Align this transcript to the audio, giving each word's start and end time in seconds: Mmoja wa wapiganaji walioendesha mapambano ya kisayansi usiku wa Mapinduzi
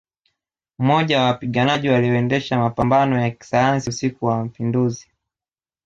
Mmoja 0.79 1.19
wa 1.19 1.25
wapiganaji 1.25 1.89
walioendesha 1.89 2.59
mapambano 2.59 3.21
ya 3.21 3.31
kisayansi 3.31 3.89
usiku 3.89 4.25
wa 4.25 4.37
Mapinduzi 4.37 5.09